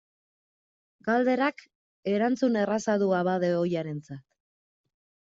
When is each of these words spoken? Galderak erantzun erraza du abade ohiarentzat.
Galderak 1.09 1.59
erantzun 2.11 2.57
erraza 2.61 2.95
du 3.03 3.11
abade 3.19 3.51
ohiarentzat. 3.59 4.23